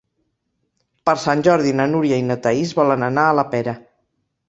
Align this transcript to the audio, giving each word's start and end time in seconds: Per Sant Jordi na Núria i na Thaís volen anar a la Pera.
Per 1.09 1.15
Sant 1.25 1.45
Jordi 1.49 1.75
na 1.81 1.87
Núria 1.93 2.19
i 2.25 2.27
na 2.33 2.41
Thaís 2.47 2.75
volen 2.83 3.11
anar 3.13 3.31
a 3.31 3.41
la 3.43 3.49
Pera. 3.57 3.81